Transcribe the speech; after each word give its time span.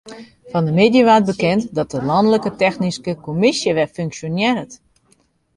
Fan 0.51 0.67
'e 0.69 0.73
middei 0.79 1.05
waard 1.07 1.25
bekend 1.31 1.63
dat 1.77 1.91
de 1.93 1.99
lanlike 2.09 2.51
technyske 2.63 3.13
kommisje 3.25 3.71
wer 3.77 3.89
funksjonearret. 3.97 4.71